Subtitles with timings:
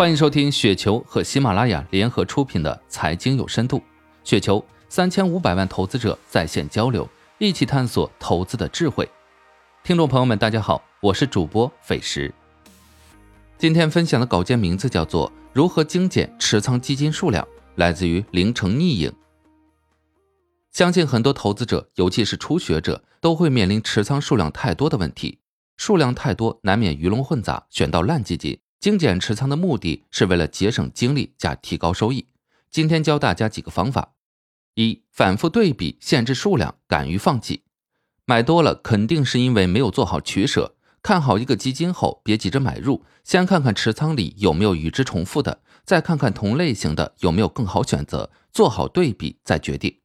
[0.00, 3.76] 欢迎收听雪球和喜马拉雅联合出品的《财经有深度》，
[4.24, 9.06] 雪球三千五百万投资者在线交流，一起探索投资的智慧。
[9.84, 12.32] 听众朋友们，大家好，我是主播斐石。
[13.58, 17.44] 今天分享的稿件名字叫做《如何精简持仓基金数量》，
[17.74, 19.12] 来自于凌城逆影。
[20.72, 25.40] 相信很多投资者，尤其是初学者，都会面临持仓数量太多的问题。
[25.76, 28.58] 数量太多，难免鱼龙混杂，选到烂基金。
[28.80, 32.28] 精简持仓的目的是为了节省精力加提高收益。
[32.70, 34.14] 今天教大家几个方法：
[34.74, 37.64] 一、反复对比，限制数量，敢于放弃。
[38.24, 40.76] 买多了肯定是因为没有做好取舍。
[41.02, 49.98] 看好一个基金后，别急着买入，先看看持仓里有没有与之重复的，再看看同类型的有没有更好选择，做好对比再决定。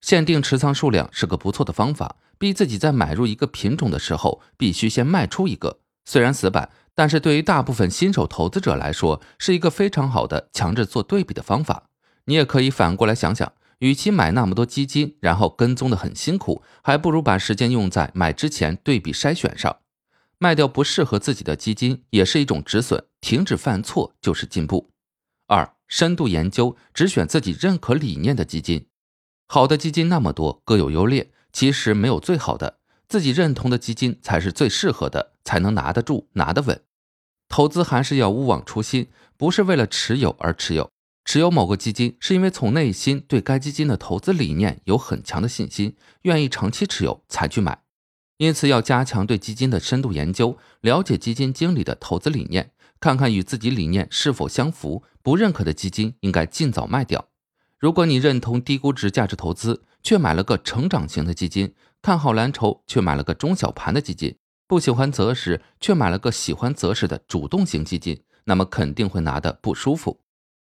[0.00, 5.78] 限定持仓数量是个不错的方法，逼自己在买入一个品种的时候，必须先卖出一个。
[6.04, 6.68] 虽然死板。
[6.98, 11.90] 但是对于大部分新手投资者来说，是一个非常好的强制做对比的方法。
[12.24, 19.76] 你也可以反过来想想，与其买那么多基金，然后跟踪的很辛苦，还不如把时间用在买之前对比筛选上。
[20.38, 24.90] 卖掉不适合自己的基金也是一种止损，停止犯错就是进步。
[25.46, 28.88] 二、深度研究，只选自己认可理念的基金。
[29.46, 36.82] 好的基金那么多，各有优劣，其实没有最好的，自己认同的基金才是最适合的，才能拿得住，拿得稳。
[37.48, 40.90] 投资还是要勿忘初心，不是为了持有而持有。
[41.24, 47.82] 持有某个基金，是因为从内心对该基金的投资理念有很强的信心，愿意长期持有才去买。
[48.38, 55.02] 因此，要加强对基金的深度研究，了解基金经理的投资理念，看看与自己理念是否相符。
[55.22, 57.28] 不认可的基金，应该尽早卖掉。
[57.78, 61.68] 如果你认同低估值价值投资，却买了个成长型的基金；
[62.00, 64.36] 看好蓝筹，却买了个中小盘的基金。
[64.68, 70.20] 不喜欢择时，却买了个喜欢择时的主动型基金，那么肯定会拿的不舒服。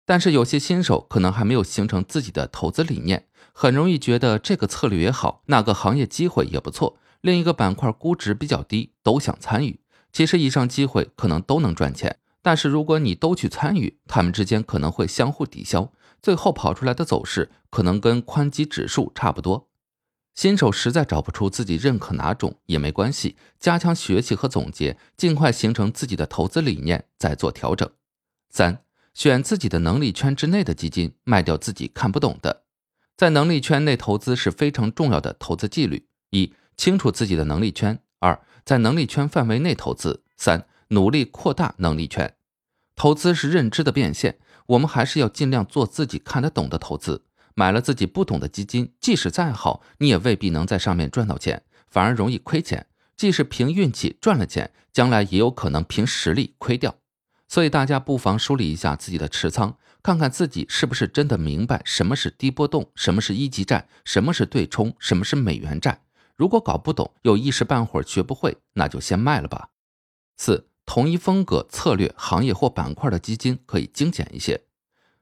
[0.04, 9.80] 但是有些新手可能还没有形成自己的投资理念，很容易觉得这个策略也好，那个行业机会也不错，另一个板块估值比较低，都想参与。
[10.12, 15.90] 其实以上机会可能都能赚钱，但是如果你都去参与，他们之间可能会相互抵消，
[16.20, 19.65] 最后跑出来的走势可能跟宽基指数差不多。
[20.36, 27.90] 新手实在找不出自己认可哪种也没关系，加强学习和总结，尽快形成自己的投资理念，再做调整。
[28.50, 32.64] 三、选自己的能力圈之内的基金，卖掉自己看不懂的。
[33.16, 42.34] 在能力圈内投资是非常重要的投资纪律：一、清楚自己的能力圈；二、在能力圈范围内投资；三、努力扩大能力圈。
[42.94, 47.24] 投资是认知的变现，我们还是要尽量做自己看得懂的投资。
[47.58, 52.86] 买了自己不懂的基金，即使再好，你也未必能在上面赚到钱，反而容易亏钱。
[53.16, 56.96] 即使凭运气赚了钱，将来也有可能凭实力亏掉。
[57.48, 66.02] 所以大家不妨梳理一下自己的持仓，看看自己是不是真的明白什么是低波动，什么是一级债，什么是对冲，什么是美元债。
[66.36, 69.70] 如果搞不懂，又一时半会儿学不会，那就先卖了吧。
[70.36, 74.65] 四，同一风格、策略、行业或板块的基金可以精简一些。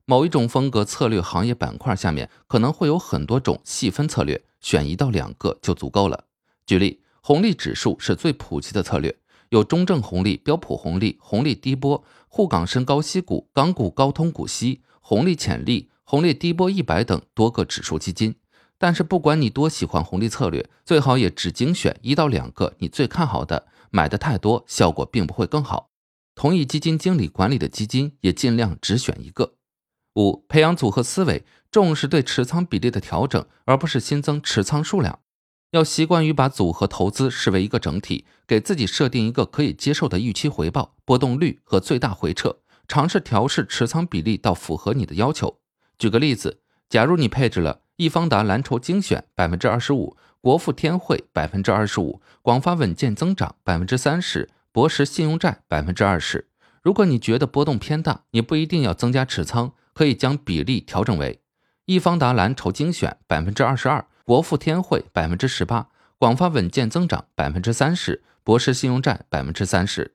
[0.07, 6.25] 某一种风格、策略、行业板块下面可能会有很多种细分策略，选一到两个就足够了。
[6.67, 9.17] 举例，红利指数是最普及的策略，
[9.49, 18.35] 有中证红利、标普红利、红利低波、沪港深高息股、港股高通股息、红利潜力、红利低波一百等多个指数基金。
[18.77, 25.89] 但是不管你多喜欢红利策略，最好也只精选一到两个你最看好的，买的太多效果并不会更好。
[26.35, 29.55] 同一基金经理管理的基金也尽量只选一个。
[30.15, 35.19] 五、培养组合思维，重视对持仓比例的调整，而不是新增持仓数量。
[35.73, 45.59] 要习惯于把组合投资视为一个整体，给自己设定一个可以接受的预期回报、波动率和最大回撤，尝试调试持仓比例到符合你的要求。
[45.99, 56.47] 举个例子，假如你配置了易方达蓝筹精选百分之二十五，国富天惠百分之二十五，广发稳健增长百分之三十，博时信用债百分之二十。
[56.83, 59.73] 如果你觉得波动偏大，你不一定要增加持仓。
[59.95, 61.41] 可以将比例调整为
[61.87, 65.89] 易方达蓝筹精选百分之二十二，国富天惠百分之十八，
[66.19, 70.15] 广发稳健增长百分之三十，博时信用债百分之三十。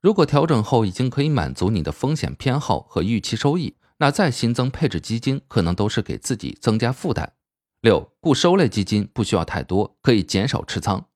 [0.00, 7.32] 如果调整后已经可以满足你的风险偏好和预期收益，那再新增配置基金可能都是给自己增加负担。
[7.80, 11.06] 六，固收类基金不需要太多，可以减少持仓。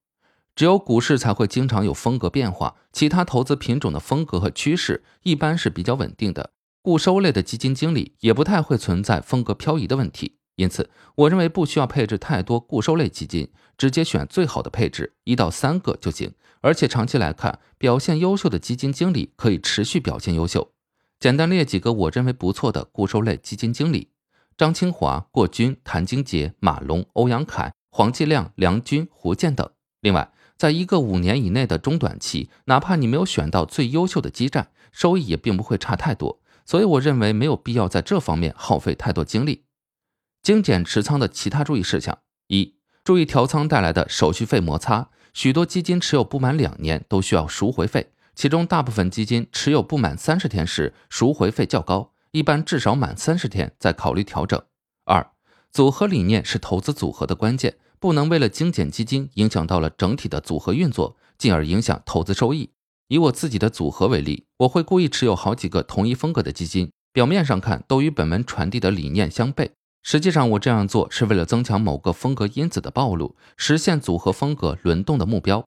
[0.57, 6.53] 只有股市才会经常有风格变化，其他投资品种的风格和趋势一般是比较稳定的。
[6.83, 16.33] 固收类的基金经理也不太会存在风格漂移的问题，因此我认为不需要配置太多固收类基金，直接选最好的配置一到三个就行。
[16.63, 20.73] 而且长期来看，表现优秀的基金经理可以持续表现优秀。
[21.19, 24.09] 简单列几个我认为不错的固收类基金经理：
[24.57, 29.69] 张清华、郭军、谭金杰、马龙、欧阳凯、黄继亮、梁军、胡建等。
[30.01, 36.40] 另外，在一个五年以内的中短期，哪怕你没有选到最优秀的基站，收益也并不会差太多。
[36.71, 39.65] 所以，我认为没有必要在这方面耗费太多精力。
[40.41, 45.11] 精简持仓的其他注意事项：一、注意调仓带来的手续费摩擦。
[45.35, 48.13] 许多基金持有不满两年都需要赎回费。
[48.37, 54.63] 其中大部分基金持有不满三十天时，赎回费较高，一般至少满三十天再考虑调整。
[55.07, 55.29] 二、
[55.73, 62.71] 组合理念是投资组合的关键，不能为了精简基金影响到了整体的组合运作，进而影响投资收益。
[63.11, 69.71] 以我自己的组合为例，我会故意持有好几个同一风格的基金，表面上看都与本文传递的理念相悖，
[70.05, 75.65] 实际上我这样做是为了增强某个风格因子的暴露，实现组合风格轮动的目标。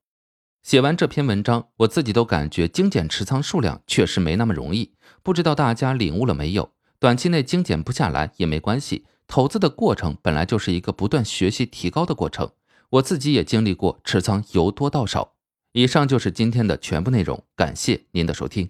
[0.62, 4.94] 写完这篇文章，我自己都感觉精简持仓数量确实没那么容易。
[5.22, 6.72] 不知道大家领悟了没有？
[6.98, 12.50] 短期内精简不下来也没关系，投资的过程本来就是一个不断学习提高的过程。
[12.92, 15.32] 我自己也经历过持仓由多到少。
[15.74, 18.70] 以上就是今天的全部内容，感谢您的收听。